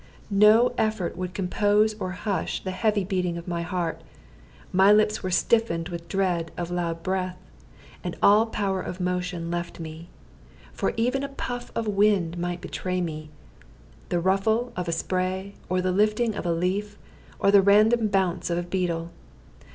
No 0.33 0.73
effort 0.79 1.15
would 1.15 1.35
compose 1.35 1.93
or 1.99 2.09
hush 2.23 2.63
the 2.63 2.71
heavy 2.71 3.03
beating 3.03 3.37
of 3.37 3.47
my 3.47 3.61
heart; 3.61 4.01
my 4.71 4.91
lips 4.91 5.21
were 5.21 5.29
stiffened 5.29 5.89
with 5.89 6.07
dread 6.07 6.49
of 6.57 6.71
loud 6.71 7.03
breath, 7.03 7.37
and 8.03 8.15
all 8.19 8.47
power 8.47 8.81
of 8.81 8.99
motion 8.99 9.51
left 9.51 9.79
me. 9.79 10.09
For 10.73 10.91
even 10.97 11.21
a 11.21 11.29
puff 11.29 11.71
of 11.75 11.87
wind 11.87 12.39
might 12.39 12.61
betray 12.61 12.99
me, 12.99 13.29
the 14.09 14.19
ruffle 14.19 14.73
of 14.75 14.87
a 14.87 14.91
spray, 14.91 15.53
or 15.69 15.83
the 15.83 15.91
lifting 15.91 16.33
of 16.33 16.47
a 16.47 16.51
leaf, 16.51 16.97
or 17.37 17.51
the 17.51 17.61
random 17.61 18.07
bounce 18.07 18.49
of 18.49 18.57
a 18.57 18.63
beetle. 18.63 19.11